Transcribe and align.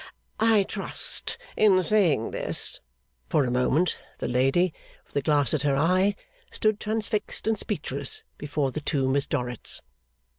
I 0.39 0.63
trust 0.63 1.37
in 1.55 1.83
saying 1.83 2.31
this' 2.31 2.79
For 3.29 3.45
a 3.45 3.51
moment 3.51 3.99
the 4.17 4.27
lady, 4.27 4.73
with 5.05 5.15
a 5.15 5.21
glass 5.21 5.53
at 5.53 5.61
her 5.61 5.75
eye, 5.75 6.15
stood 6.51 6.79
transfixed 6.79 7.45
and 7.45 7.55
speechless 7.55 8.23
before 8.35 8.71
the 8.71 8.81
two 8.81 9.07
Miss 9.07 9.27
Dorrits. 9.27 9.81